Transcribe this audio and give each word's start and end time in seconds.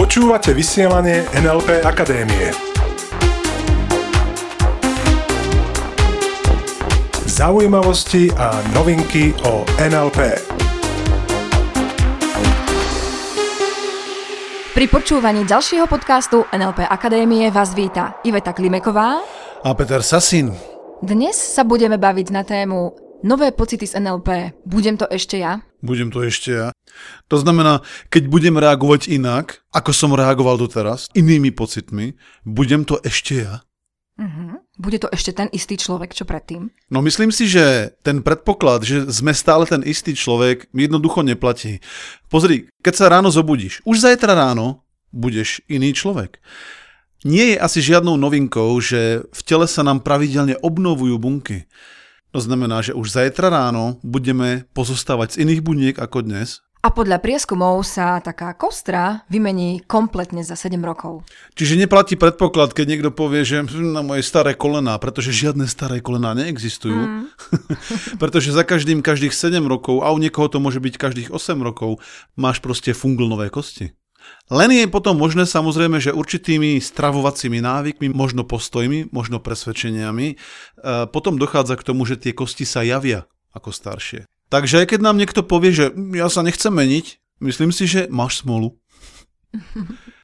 Počúvate 0.00 0.56
vysielanie 0.56 1.28
NLP 1.36 1.84
Akadémie. 1.84 2.48
Zaujímavosti 7.28 8.32
a 8.32 8.64
novinky 8.72 9.36
o 9.44 9.60
NLP. 9.76 10.40
Pri 14.72 14.86
počúvaní 14.88 15.44
ďalšieho 15.44 15.84
podcastu 15.84 16.48
NLP 16.48 16.88
Akadémie 16.88 17.52
vás 17.52 17.76
víta 17.76 18.24
Iveta 18.24 18.56
Klimeková 18.56 19.20
a 19.60 19.68
Peter 19.76 20.00
Sasin. 20.00 20.48
Dnes 21.04 21.36
sa 21.36 21.60
budeme 21.60 22.00
baviť 22.00 22.28
na 22.32 22.40
tému 22.40 22.96
Nové 23.22 23.52
pocity 23.52 23.84
z 23.84 24.00
NLP. 24.00 24.56
Budem 24.64 24.96
to 24.96 25.06
ešte 25.12 25.38
ja? 25.38 25.60
Budem 25.82 26.14
to 26.14 26.22
ešte 26.22 26.54
ja. 26.54 26.68
To 27.26 27.36
znamená, 27.42 27.82
keď 28.06 28.30
budem 28.30 28.54
reagovať 28.54 29.10
inak, 29.10 29.66
ako 29.74 29.90
som 29.90 30.14
reagoval 30.14 30.54
doteraz, 30.54 31.10
inými 31.12 31.50
pocitmi, 31.50 32.14
budem 32.46 32.86
to 32.86 33.02
ešte 33.02 33.42
ja. 33.42 33.66
Uh-huh. 34.22 34.62
Bude 34.78 35.02
to 35.02 35.10
ešte 35.10 35.34
ten 35.34 35.48
istý 35.50 35.74
človek, 35.74 36.14
čo 36.14 36.22
predtým? 36.22 36.70
No 36.92 37.02
myslím 37.02 37.34
si, 37.34 37.50
že 37.50 37.96
ten 38.06 38.22
predpoklad, 38.22 38.86
že 38.86 39.10
sme 39.10 39.34
stále 39.34 39.66
ten 39.66 39.82
istý 39.82 40.14
človek, 40.14 40.70
jednoducho 40.70 41.26
neplatí. 41.26 41.82
Pozri, 42.30 42.70
keď 42.84 42.94
sa 42.94 43.10
ráno 43.10 43.34
zobudíš, 43.34 43.82
už 43.82 44.06
zajtra 44.06 44.38
ráno 44.38 44.86
budeš 45.10 45.64
iný 45.66 45.90
človek. 45.92 46.38
Nie 47.22 47.54
je 47.54 47.62
asi 47.62 47.78
žiadnou 47.78 48.18
novinkou, 48.18 48.74
že 48.82 49.22
v 49.30 49.40
tele 49.46 49.70
sa 49.70 49.86
nám 49.86 50.02
pravidelne 50.02 50.58
obnovujú 50.58 51.16
bunky. 51.22 51.70
To 52.32 52.40
znamená, 52.40 52.80
že 52.80 52.96
už 52.96 53.12
zajtra 53.12 53.52
ráno 53.52 54.00
budeme 54.00 54.64
pozostávať 54.72 55.36
z 55.36 55.48
iných 55.48 55.60
buniek 55.60 55.96
ako 56.00 56.24
dnes 56.24 56.64
a 56.82 56.90
podľa 56.90 57.22
prieskumov 57.22 57.86
sa 57.86 58.18
taká 58.18 58.58
kostra 58.58 59.22
vymení 59.30 59.86
kompletne 59.86 60.42
za 60.42 60.58
7 60.58 60.82
rokov. 60.82 61.22
Čiže 61.54 61.78
neplatí 61.78 62.18
predpoklad, 62.18 62.74
keď 62.74 62.86
niekto 62.90 63.10
povie, 63.14 63.46
že 63.46 63.62
hm, 63.62 63.94
na 63.94 64.02
moje 64.02 64.26
staré 64.26 64.58
kolená, 64.58 64.98
pretože 64.98 65.30
žiadne 65.30 65.70
staré 65.70 66.02
kolená 66.02 66.34
neexistujú. 66.34 66.98
Mm. 66.98 67.24
pretože 68.22 68.50
za 68.50 68.66
každým 68.66 68.98
každých 68.98 69.30
7 69.30 69.62
rokov, 69.62 70.02
a 70.02 70.10
u 70.10 70.18
niekoho 70.18 70.50
to 70.50 70.58
môže 70.58 70.82
byť 70.82 70.98
každých 70.98 71.28
8 71.30 71.62
rokov, 71.62 72.02
máš 72.34 72.58
proste 72.58 72.90
fungl 72.90 73.30
nové 73.30 73.46
kosti. 73.46 73.94
Len 74.52 74.70
je 74.72 74.84
potom 74.90 75.16
možné 75.16 75.48
samozrejme, 75.48 75.96
že 76.02 76.12
určitými 76.12 76.76
stravovacími 76.76 77.64
návykmi, 77.64 78.12
možno 78.12 78.44
postojmi, 78.44 79.08
možno 79.08 79.40
presvedčeniami, 79.40 80.26
e, 80.32 80.36
potom 81.08 81.40
dochádza 81.40 81.80
k 81.80 81.86
tomu, 81.88 82.04
že 82.04 82.20
tie 82.20 82.36
kosti 82.36 82.68
sa 82.68 82.84
javia 82.84 83.24
ako 83.56 83.72
staršie. 83.72 84.28
Takže 84.52 84.84
aj 84.84 84.86
keď 84.92 85.00
nám 85.00 85.16
niekto 85.16 85.40
povie, 85.40 85.72
že 85.72 85.86
ja 86.12 86.28
sa 86.28 86.44
nechcem 86.44 86.68
meniť, 86.68 87.40
myslím 87.40 87.72
si, 87.72 87.88
že 87.88 88.12
máš 88.12 88.44
smolu. 88.44 88.76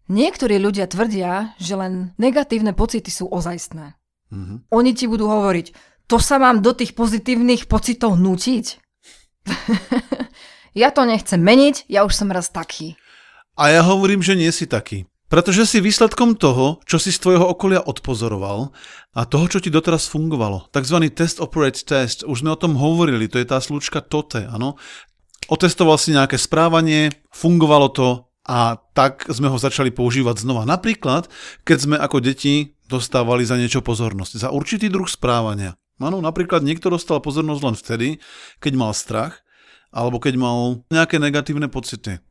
Niektorí 0.09 0.57
ľudia 0.57 0.89
tvrdia, 0.89 1.53
že 1.61 1.77
len 1.77 2.17
negatívne 2.17 2.73
pocity 2.73 3.09
sú 3.13 3.29
ozajstné. 3.29 3.97
Mm-hmm. 4.33 4.59
Oni 4.73 4.91
ti 4.93 5.05
budú 5.09 5.29
hovoriť, 5.29 5.73
to 6.09 6.17
sa 6.17 6.41
mám 6.41 6.65
do 6.65 6.73
tých 6.73 6.97
pozitívnych 6.97 7.69
pocitov 7.69 8.17
nutiť. 8.17 8.67
ja 10.83 10.89
to 10.93 11.05
nechcem 11.05 11.41
meniť, 11.41 11.89
ja 11.93 12.09
už 12.09 12.13
som 12.17 12.33
raz 12.33 12.49
taký. 12.49 12.97
A 13.59 13.75
ja 13.75 13.83
hovorím, 13.83 14.23
že 14.23 14.39
nie 14.39 14.55
si 14.55 14.71
taký. 14.71 15.11
Pretože 15.27 15.67
si 15.67 15.83
výsledkom 15.83 16.39
toho, 16.39 16.79
čo 16.87 16.97
si 16.97 17.11
z 17.11 17.21
tvojho 17.21 17.43
okolia 17.51 17.83
odpozoroval 17.83 18.71
a 19.13 19.21
toho, 19.27 19.51
čo 19.51 19.59
ti 19.59 19.69
doteraz 19.69 20.07
fungovalo. 20.09 20.71
Takzvaný 20.71 21.11
test 21.11 21.43
operate 21.43 21.83
test, 21.83 22.23
už 22.23 22.47
sme 22.47 22.55
o 22.55 22.61
tom 22.61 22.79
hovorili, 22.79 23.27
to 23.27 23.37
je 23.37 23.51
tá 23.51 23.59
slučka 23.61 24.01
TOTE, 24.01 24.47
áno. 24.49 24.79
Otestoval 25.51 25.99
si 25.99 26.15
nejaké 26.15 26.39
správanie, 26.41 27.13
fungovalo 27.35 27.93
to 27.93 28.09
a 28.47 28.81
tak 28.97 29.29
sme 29.29 29.51
ho 29.53 29.59
začali 29.61 29.93
používať 29.93 30.47
znova. 30.47 30.65
Napríklad, 30.65 31.29
keď 31.67 31.79
sme 31.83 31.97
ako 32.01 32.25
deti 32.25 32.79
dostávali 32.89 33.45
za 33.45 33.61
niečo 33.61 33.85
pozornosť, 33.85 34.33
za 34.39 34.49
určitý 34.49 34.89
druh 34.89 35.11
správania. 35.11 35.77
Áno, 35.99 36.23
napríklad 36.23 36.65
niekto 36.65 36.89
dostal 36.89 37.19
pozornosť 37.21 37.63
len 37.67 37.77
vtedy, 37.77 38.09
keď 38.63 38.73
mal 38.79 38.95
strach, 38.95 39.45
alebo 39.91 40.23
keď 40.23 40.41
mal 40.41 40.87
nejaké 40.89 41.21
negatívne 41.21 41.67
pocity. 41.69 42.23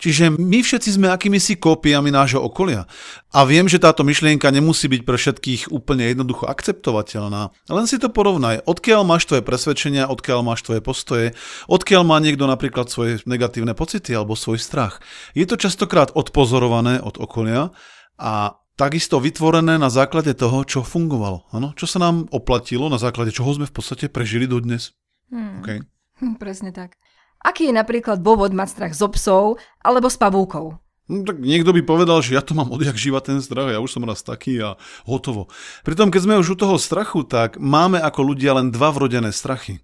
Čiže 0.00 0.32
my 0.40 0.64
všetci 0.64 0.96
sme 0.96 1.12
akýmisi 1.12 1.60
kópiami 1.60 2.08
nášho 2.08 2.40
okolia. 2.40 2.88
A 3.36 3.44
viem, 3.44 3.68
že 3.68 3.76
táto 3.76 4.00
myšlienka 4.00 4.48
nemusí 4.48 4.88
byť 4.88 5.02
pre 5.04 5.16
všetkých 5.20 5.62
úplne 5.68 6.08
jednoducho 6.08 6.48
akceptovateľná. 6.48 7.52
Len 7.68 7.86
si 7.86 8.00
to 8.00 8.08
porovnaj. 8.08 8.64
Odkiaľ 8.64 9.04
máš 9.04 9.28
tvoje 9.28 9.44
presvedčenia, 9.44 10.08
odkiaľ 10.08 10.40
máš 10.40 10.64
tvoje 10.64 10.80
postoje, 10.80 11.26
odkiaľ 11.68 12.02
má 12.08 12.16
niekto 12.18 12.48
napríklad 12.48 12.88
svoje 12.88 13.20
negatívne 13.28 13.76
pocity 13.76 14.16
alebo 14.16 14.32
svoj 14.32 14.56
strach. 14.56 15.04
Je 15.36 15.44
to 15.44 15.60
častokrát 15.60 16.10
odpozorované 16.16 16.98
od 17.04 17.20
okolia 17.20 17.68
a 18.16 18.56
takisto 18.80 19.20
vytvorené 19.20 19.76
na 19.76 19.92
základe 19.92 20.32
toho, 20.32 20.64
čo 20.64 20.80
fungovalo. 20.80 21.52
Ano? 21.52 21.76
Čo 21.76 21.84
sa 21.84 22.00
nám 22.00 22.24
oplatilo, 22.32 22.88
na 22.88 22.96
základe 22.96 23.36
čoho 23.36 23.52
sme 23.52 23.68
v 23.68 23.74
podstate 23.76 24.08
prežili 24.08 24.48
dodnes. 24.48 24.96
Hmm. 25.28 25.60
Okay. 25.60 25.84
Presne 26.42 26.72
tak. 26.72 26.96
Aký 27.40 27.72
je 27.72 27.74
napríklad 27.74 28.20
dôvod 28.20 28.52
mať 28.52 28.68
strach 28.68 28.94
zo 28.94 29.08
psov 29.08 29.56
alebo 29.80 30.12
s 30.12 30.20
pavúkou? 30.20 30.76
No, 31.10 31.26
tak 31.26 31.42
niekto 31.42 31.74
by 31.74 31.82
povedal, 31.82 32.22
že 32.22 32.38
ja 32.38 32.42
to 32.44 32.54
mám 32.54 32.70
odjak 32.70 32.94
živa 32.94 33.18
ten 33.18 33.42
strach, 33.42 33.66
ja 33.66 33.82
už 33.82 33.90
som 33.90 34.06
raz 34.06 34.22
taký 34.22 34.62
a 34.62 34.78
hotovo. 35.02 35.50
Pritom, 35.82 36.06
keď 36.06 36.20
sme 36.22 36.38
už 36.38 36.54
u 36.54 36.56
toho 36.56 36.78
strachu, 36.78 37.26
tak 37.26 37.58
máme 37.58 37.98
ako 37.98 38.30
ľudia 38.30 38.54
len 38.54 38.70
dva 38.70 38.94
vrodené 38.94 39.34
strachy. 39.34 39.82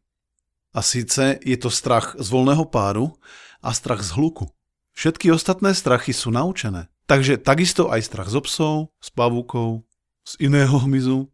A 0.70 0.86
síce 0.86 1.42
je 1.42 1.56
to 1.58 1.66
strach 1.66 2.14
z 2.14 2.30
voľného 2.30 2.70
páru 2.70 3.18
a 3.58 3.74
strach 3.74 4.06
z 4.06 4.14
hluku. 4.14 4.46
Všetky 4.94 5.34
ostatné 5.34 5.74
strachy 5.74 6.14
sú 6.14 6.30
naučené. 6.30 6.86
Takže 7.10 7.42
takisto 7.42 7.90
aj 7.90 8.06
strach 8.06 8.28
zo 8.30 8.44
psov, 8.46 8.94
s 9.02 9.10
pavúkou, 9.10 9.82
z 10.22 10.46
iného 10.46 10.78
hmyzu, 10.78 11.26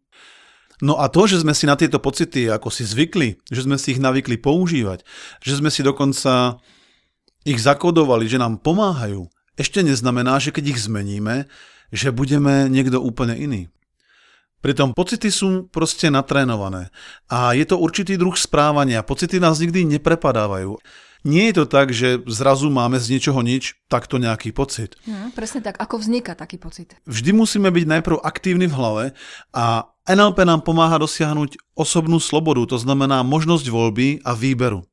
No 0.81 0.97
a 0.97 1.11
to, 1.11 1.29
že 1.29 1.43
sme 1.43 1.53
si 1.53 1.69
na 1.69 1.77
tieto 1.77 2.01
pocity 2.01 2.49
ako 2.49 2.73
si 2.73 2.87
zvykli, 2.87 3.37
že 3.51 3.67
sme 3.67 3.77
si 3.77 3.93
ich 3.93 4.01
navykli 4.01 4.41
používať, 4.41 5.05
že 5.43 5.59
sme 5.59 5.69
si 5.69 5.85
dokonca 5.85 6.57
ich 7.43 7.59
zakodovali, 7.59 8.25
že 8.25 8.39
nám 8.41 8.63
pomáhajú, 8.63 9.27
ešte 9.53 9.85
neznamená, 9.85 10.41
že 10.41 10.49
keď 10.49 10.73
ich 10.73 10.79
zmeníme, 10.81 11.45
že 11.93 12.09
budeme 12.09 12.65
niekto 12.73 12.97
úplne 12.97 13.37
iný. 13.37 13.69
Pritom 14.63 14.95
pocity 14.95 15.27
sú 15.27 15.67
proste 15.69 16.07
natrénované 16.07 16.89
a 17.27 17.51
je 17.51 17.67
to 17.67 17.75
určitý 17.75 18.15
druh 18.15 18.33
správania. 18.33 19.03
Pocity 19.03 19.37
nás 19.37 19.59
nikdy 19.59 19.83
neprepadávajú. 19.99 20.79
Nie 21.23 21.51
je 21.51 21.63
to 21.63 21.65
tak, 21.67 21.91
že 21.91 22.23
zrazu 22.27 22.67
máme 22.67 22.99
z 22.99 23.15
ničoho 23.15 23.39
nič 23.43 23.79
takto 23.87 24.19
nejaký 24.19 24.51
pocit. 24.55 24.95
No, 25.07 25.31
presne 25.31 25.63
tak. 25.63 25.79
Ako 25.79 25.99
vzniká 25.99 26.35
taký 26.35 26.59
pocit? 26.59 26.95
Vždy 27.07 27.31
musíme 27.31 27.71
byť 27.71 27.85
najprv 27.87 28.17
aktívni 28.23 28.67
v 28.67 28.75
hlave 28.75 29.05
a 29.55 29.92
NLP 30.03 30.43
nám 30.43 30.61
pomáha 30.67 30.99
dosiahnuť 30.99 31.55
osobnú 31.79 32.19
slobodu, 32.19 32.75
to 32.75 32.77
znamená 32.79 33.23
možnosť 33.23 33.65
voľby 33.71 34.19
a 34.27 34.35
výberu. 34.35 34.83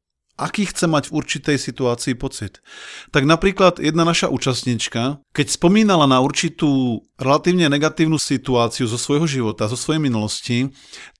Aký 0.41 0.65
chce 0.65 0.88
mať 0.88 1.12
v 1.12 1.21
určitej 1.21 1.56
situácii 1.60 2.16
pocit? 2.16 2.65
Tak 3.12 3.28
napríklad 3.28 3.76
jedna 3.76 4.09
naša 4.09 4.32
účastnička, 4.32 5.21
keď 5.37 5.47
spomínala 5.53 6.09
na 6.09 6.25
určitú 6.25 7.04
relatívne 7.21 7.69
negatívnu 7.69 8.16
situáciu 8.16 8.88
zo 8.88 8.97
svojho 8.97 9.28
života, 9.28 9.69
zo 9.69 9.76
svojej 9.76 10.00
minulosti, 10.00 10.72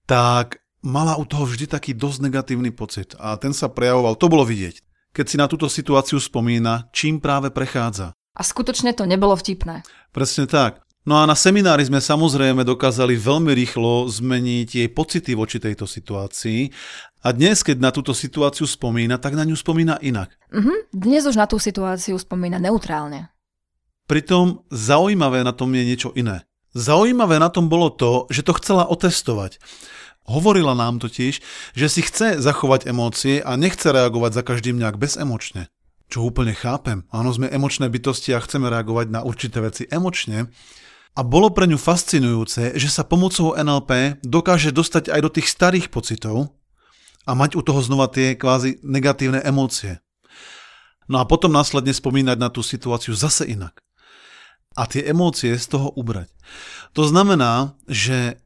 tak 0.09 0.65
mala 0.81 1.21
u 1.21 1.29
toho 1.29 1.45
vždy 1.45 1.69
taký 1.69 1.93
dosť 1.93 2.19
negatívny 2.25 2.73
pocit 2.73 3.13
a 3.21 3.37
ten 3.37 3.53
sa 3.53 3.69
prejavoval, 3.69 4.17
to 4.17 4.33
bolo 4.33 4.49
vidieť 4.49 4.81
keď 5.11 5.27
si 5.27 5.37
na 5.39 5.51
túto 5.51 5.67
situáciu 5.67 6.23
spomína, 6.23 6.91
čím 6.95 7.19
práve 7.19 7.51
prechádza. 7.51 8.15
A 8.15 8.43
skutočne 8.47 8.95
to 8.95 9.11
nebolo 9.11 9.35
vtipné. 9.35 9.83
Presne 10.15 10.47
tak. 10.47 10.87
No 11.09 11.17
a 11.17 11.25
na 11.25 11.33
seminári 11.33 11.89
sme 11.89 11.97
samozrejme 11.97 12.61
dokázali 12.61 13.17
veľmi 13.17 13.57
rýchlo 13.57 14.05
zmeniť 14.05 14.69
jej 14.85 14.89
pocity 14.93 15.33
voči 15.33 15.57
tejto 15.57 15.89
situácii. 15.89 16.69
A 17.25 17.33
dnes, 17.33 17.65
keď 17.65 17.81
na 17.81 17.89
túto 17.89 18.13
situáciu 18.13 18.69
spomína, 18.69 19.17
tak 19.17 19.33
na 19.33 19.49
ňu 19.49 19.57
spomína 19.57 19.97
inak. 20.05 20.37
Uh-huh. 20.53 20.85
Dnes 20.93 21.25
už 21.25 21.41
na 21.41 21.49
tú 21.49 21.57
situáciu 21.57 22.21
spomína 22.21 22.61
neutrálne. 22.61 23.33
Pritom 24.05 24.69
zaujímavé 24.69 25.41
na 25.41 25.57
tom 25.57 25.73
je 25.73 25.89
niečo 25.89 26.11
iné. 26.13 26.45
Zaujímavé 26.77 27.41
na 27.41 27.49
tom 27.49 27.73
bolo 27.73 27.89
to, 27.89 28.29
že 28.29 28.45
to 28.45 28.53
chcela 28.61 28.85
otestovať. 28.85 29.57
Hovorila 30.29 30.77
nám 30.77 31.01
totiž, 31.01 31.41
že 31.73 31.87
si 31.89 32.05
chce 32.05 32.45
zachovať 32.45 32.93
emócie 32.93 33.41
a 33.41 33.57
nechce 33.57 33.89
reagovať 33.89 34.37
za 34.37 34.43
každým 34.45 34.77
nejak 34.77 35.01
bezemočne. 35.01 35.73
Čo 36.13 36.29
úplne 36.29 36.53
chápem. 36.53 37.09
Áno, 37.09 37.33
sme 37.33 37.49
emočné 37.49 37.89
bytosti 37.89 38.37
a 38.37 38.43
chceme 38.43 38.69
reagovať 38.69 39.07
na 39.09 39.25
určité 39.25 39.65
veci 39.65 39.89
emočne. 39.89 40.53
A 41.19 41.27
bolo 41.27 41.51
pre 41.51 41.67
ňu 41.67 41.77
fascinujúce, 41.77 42.79
že 42.79 42.89
sa 42.89 43.03
pomocou 43.03 43.59
NLP 43.59 44.23
dokáže 44.23 44.71
dostať 44.71 45.11
aj 45.11 45.21
do 45.27 45.31
tých 45.31 45.51
starých 45.51 45.91
pocitov 45.91 46.55
a 47.27 47.35
mať 47.35 47.59
u 47.59 47.63
toho 47.67 47.83
znova 47.83 48.07
tie 48.07 48.39
kvázi 48.39 48.79
negatívne 48.87 49.43
emócie. 49.43 49.99
No 51.11 51.19
a 51.19 51.27
potom 51.27 51.51
následne 51.51 51.91
spomínať 51.91 52.39
na 52.39 52.49
tú 52.49 52.63
situáciu 52.63 53.19
zase 53.19 53.51
inak. 53.51 53.83
A 54.79 54.87
tie 54.87 55.03
emócie 55.11 55.51
z 55.59 55.67
toho 55.67 55.91
ubrať. 55.99 56.31
To 56.95 57.03
znamená, 57.03 57.75
že 57.91 58.39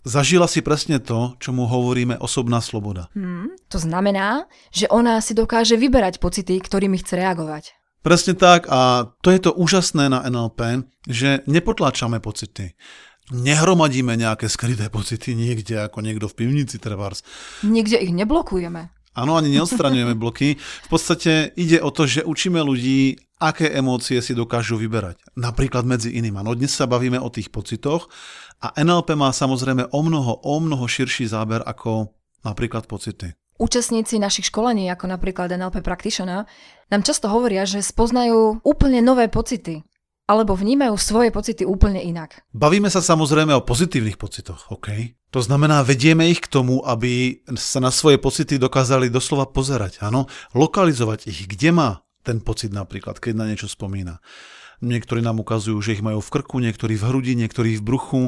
Zažila 0.00 0.48
si 0.48 0.64
presne 0.64 0.96
to, 0.96 1.36
čo 1.36 1.52
mu 1.52 1.68
hovoríme 1.68 2.16
osobná 2.16 2.64
sloboda. 2.64 3.12
Hmm, 3.12 3.52
to 3.68 3.76
znamená, 3.76 4.48
že 4.72 4.88
ona 4.88 5.20
si 5.20 5.36
dokáže 5.36 5.76
vyberať 5.76 6.24
pocity, 6.24 6.56
ktorými 6.56 6.96
chce 6.96 7.20
reagovať. 7.20 7.76
Presne 8.00 8.32
tak 8.32 8.64
a 8.72 9.12
to 9.20 9.28
je 9.28 9.40
to 9.44 9.52
úžasné 9.52 10.08
na 10.08 10.24
NLP, 10.24 10.88
že 11.04 11.44
nepotláčame 11.44 12.16
pocity. 12.16 12.72
Nehromadíme 13.30 14.16
nejaké 14.16 14.48
skryté 14.48 14.88
pocity 14.88 15.36
niekde, 15.36 15.78
ako 15.84 16.02
niekto 16.02 16.26
v 16.26 16.34
pivnici 16.34 16.80
trebárs. 16.80 17.22
Nikde 17.62 18.00
ich 18.00 18.10
neblokujeme. 18.10 18.90
Áno, 19.14 19.36
ani 19.36 19.52
neodstraňujeme 19.52 20.14
bloky. 20.16 20.56
V 20.56 20.88
podstate 20.88 21.50
ide 21.58 21.82
o 21.82 21.90
to, 21.90 22.06
že 22.06 22.22
učíme 22.24 22.62
ľudí, 22.62 23.18
aké 23.42 23.68
emócie 23.72 24.22
si 24.22 24.32
dokážu 24.36 24.78
vyberať. 24.78 25.20
Napríklad 25.34 25.82
medzi 25.84 26.14
iným. 26.14 26.38
No 26.40 26.54
dnes 26.54 26.72
sa 26.72 26.88
bavíme 26.88 27.18
o 27.18 27.32
tých 27.32 27.52
pocitoch 27.52 28.08
a 28.60 28.70
NLP 28.76 29.16
má 29.16 29.32
samozrejme 29.32 29.90
o 29.90 30.00
mnoho, 30.04 30.44
o 30.44 30.56
mnoho 30.60 30.84
širší 30.84 31.26
záber 31.26 31.64
ako 31.64 32.12
napríklad 32.44 32.84
pocity. 32.88 33.39
Účastníci 33.60 34.16
našich 34.16 34.48
školení, 34.48 34.88
ako 34.88 35.04
napríklad 35.04 35.52
NLP 35.52 35.84
Practitioner, 35.84 36.48
nám 36.88 37.04
často 37.04 37.28
hovoria, 37.28 37.68
že 37.68 37.84
spoznajú 37.84 38.64
úplne 38.64 39.04
nové 39.04 39.28
pocity 39.28 39.84
alebo 40.24 40.54
vnímajú 40.56 40.94
svoje 40.94 41.28
pocity 41.34 41.66
úplne 41.66 42.00
inak. 42.00 42.40
Bavíme 42.54 42.86
sa 42.86 43.02
samozrejme 43.02 43.50
o 43.52 43.66
pozitívnych 43.66 44.16
pocitoch, 44.16 44.70
OK? 44.70 45.12
To 45.34 45.42
znamená, 45.42 45.82
vedieme 45.82 46.30
ich 46.30 46.40
k 46.40 46.48
tomu, 46.48 46.80
aby 46.86 47.42
sa 47.58 47.82
na 47.82 47.90
svoje 47.90 48.16
pocity 48.16 48.56
dokázali 48.56 49.10
doslova 49.10 49.50
pozerať, 49.50 50.00
áno? 50.00 50.30
Lokalizovať 50.54 51.26
ich, 51.28 51.50
kde 51.50 51.74
má 51.74 51.90
ten 52.22 52.38
pocit 52.38 52.70
napríklad, 52.70 53.18
keď 53.18 53.32
na 53.36 53.50
niečo 53.50 53.66
spomína. 53.66 54.22
Niektorí 54.80 55.20
nám 55.20 55.42
ukazujú, 55.44 55.76
že 55.84 55.98
ich 55.98 56.00
majú 56.00 56.24
v 56.24 56.32
krku, 56.32 56.56
niektorí 56.56 56.96
v 56.96 57.04
hrudi, 57.04 57.36
niektorí 57.36 57.76
v 57.76 57.84
bruchu. 57.84 58.22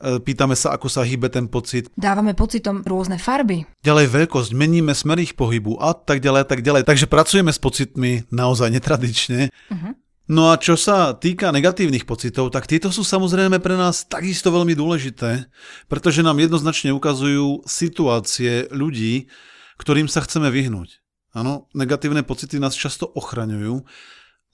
E, 0.00 0.16
pýtame 0.16 0.56
sa, 0.56 0.72
ako 0.72 0.88
sa 0.88 1.04
hýbe 1.04 1.28
ten 1.28 1.44
pocit. 1.44 1.92
Dávame 1.92 2.32
pocitom 2.32 2.80
rôzne 2.88 3.20
farby. 3.20 3.68
Ďalej 3.84 4.06
veľkosť, 4.08 4.50
meníme 4.56 4.96
smer 4.96 5.20
ich 5.20 5.36
pohybu 5.36 5.76
a 5.76 5.92
tak 5.92 6.24
ďalej, 6.24 6.40
a 6.40 6.46
tak 6.48 6.60
ďalej. 6.64 6.88
Takže 6.88 7.04
pracujeme 7.04 7.52
s 7.52 7.60
pocitmi 7.60 8.24
naozaj 8.32 8.72
netradične. 8.72 9.52
Uh-huh. 9.52 9.92
No 10.30 10.48
a 10.48 10.56
čo 10.56 10.80
sa 10.80 11.12
týka 11.12 11.52
negatívnych 11.52 12.08
pocitov, 12.08 12.48
tak 12.48 12.64
tieto 12.64 12.88
sú 12.88 13.04
samozrejme 13.04 13.60
pre 13.60 13.76
nás 13.76 14.08
takisto 14.08 14.48
veľmi 14.48 14.72
dôležité, 14.72 15.50
pretože 15.90 16.24
nám 16.24 16.40
jednoznačne 16.40 16.96
ukazujú 16.96 17.66
situácie 17.68 18.72
ľudí, 18.72 19.28
ktorým 19.76 20.08
sa 20.08 20.24
chceme 20.24 20.48
vyhnúť. 20.48 21.02
Áno, 21.36 21.68
negatívne 21.76 22.22
pocity 22.22 22.62
nás 22.62 22.78
často 22.78 23.10
ochraňujú, 23.10 23.84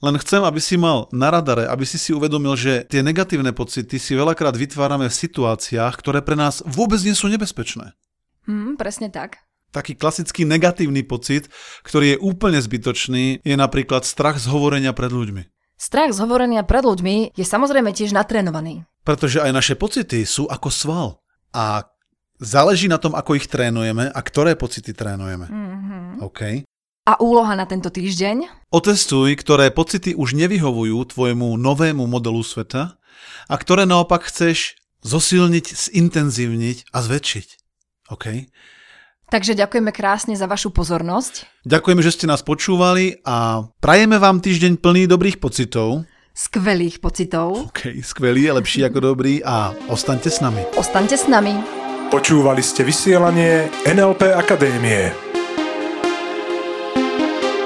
len 0.04 0.16
chcem, 0.20 0.44
aby 0.44 0.60
si 0.60 0.76
mal 0.76 1.08
na 1.08 1.32
radare, 1.32 1.64
aby 1.64 1.88
si 1.88 1.96
si 1.96 2.12
uvedomil, 2.12 2.52
že 2.52 2.84
tie 2.84 3.00
negatívne 3.00 3.56
pocity 3.56 3.96
si 3.96 4.12
veľakrát 4.12 4.52
vytvárame 4.52 5.08
v 5.08 5.18
situáciách, 5.24 5.96
ktoré 5.96 6.20
pre 6.20 6.36
nás 6.36 6.60
vôbec 6.68 7.00
nie 7.00 7.16
sú 7.16 7.32
nebezpečné. 7.32 7.96
Hmm, 8.44 8.76
presne 8.76 9.08
tak. 9.08 9.40
Taký 9.72 9.96
klasický 9.96 10.44
negatívny 10.44 11.02
pocit, 11.02 11.48
ktorý 11.82 12.16
je 12.16 12.22
úplne 12.22 12.60
zbytočný, 12.60 13.40
je 13.42 13.56
napríklad 13.56 14.04
strach 14.04 14.36
z 14.36 14.52
hovorenia 14.52 14.92
pred 14.92 15.10
ľuďmi. 15.10 15.42
Strach 15.76 16.16
z 16.16 16.24
hovorenia 16.24 16.64
pred 16.64 16.84
ľuďmi 16.84 17.36
je 17.36 17.44
samozrejme 17.44 17.92
tiež 17.92 18.16
natrénovaný. 18.16 18.88
Pretože 19.04 19.44
aj 19.44 19.52
naše 19.52 19.74
pocity 19.76 20.24
sú 20.24 20.48
ako 20.48 20.68
sval. 20.72 21.08
A 21.52 21.84
záleží 22.40 22.88
na 22.88 22.96
tom, 22.96 23.12
ako 23.12 23.36
ich 23.36 23.48
trénujeme 23.48 24.08
a 24.08 24.20
ktoré 24.24 24.56
pocity 24.56 24.96
trénujeme. 24.96 25.48
Mm-hmm. 25.48 26.24
OK. 26.24 26.64
A 27.06 27.22
úloha 27.22 27.54
na 27.54 27.70
tento 27.70 27.86
týždeň? 27.86 28.66
Otestuj, 28.74 29.38
ktoré 29.38 29.70
pocity 29.70 30.18
už 30.18 30.34
nevyhovujú 30.34 31.06
tvojemu 31.06 31.54
novému 31.54 32.02
modelu 32.02 32.42
sveta 32.42 32.98
a 33.46 33.54
ktoré 33.54 33.86
naopak 33.86 34.26
chceš 34.26 34.74
zosilniť, 35.06 35.66
zintenzívniť 35.70 36.90
a 36.90 36.98
zväčšiť. 36.98 37.48
OK? 38.10 38.50
Takže 39.30 39.54
ďakujeme 39.54 39.94
krásne 39.94 40.34
za 40.34 40.50
vašu 40.50 40.74
pozornosť. 40.74 41.62
Ďakujeme, 41.62 42.02
že 42.02 42.14
ste 42.14 42.26
nás 42.26 42.42
počúvali 42.42 43.22
a 43.22 43.62
prajeme 43.78 44.18
vám 44.18 44.42
týždeň 44.42 44.82
plný 44.82 45.06
dobrých 45.06 45.38
pocitov. 45.38 46.02
Skvelých 46.34 46.98
pocitov. 46.98 47.70
OK, 47.70 48.02
skvelý 48.02 48.50
je 48.50 48.52
lepší 48.58 48.80
ako 48.82 49.14
dobrý 49.14 49.46
a 49.46 49.70
ostaňte 49.86 50.30
s 50.30 50.42
nami. 50.42 50.62
Ostaňte 50.74 51.14
s 51.14 51.30
nami. 51.30 51.54
Počúvali 52.10 52.62
ste 52.66 52.82
vysielanie 52.82 53.70
NLP 53.86 54.30
Akadémie. 54.34 55.25